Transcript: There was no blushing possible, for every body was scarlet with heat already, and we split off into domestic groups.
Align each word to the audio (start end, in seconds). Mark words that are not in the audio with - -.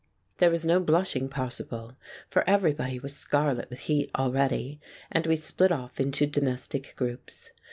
There 0.39 0.49
was 0.49 0.65
no 0.65 0.79
blushing 0.79 1.29
possible, 1.29 1.95
for 2.27 2.43
every 2.49 2.73
body 2.73 2.97
was 2.97 3.15
scarlet 3.15 3.69
with 3.69 3.81
heat 3.81 4.09
already, 4.15 4.79
and 5.11 5.27
we 5.27 5.35
split 5.35 5.71
off 5.71 5.99
into 5.99 6.25
domestic 6.25 6.95
groups. 6.97 7.51